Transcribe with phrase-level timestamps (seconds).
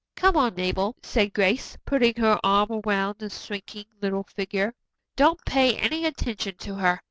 [0.15, 4.73] "]"Come on, Mabel," said Grace, putting her arm around the shrinking little figure.
[5.15, 6.99] "Don't pay any attention to her.